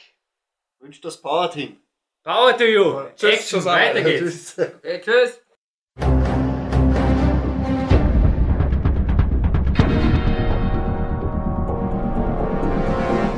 [0.80, 1.76] Wünscht das Power-Team.
[2.22, 3.02] Power to you.
[3.16, 4.58] Tschüss Action, weiter geht's.
[4.58, 5.40] Okay, tschüss.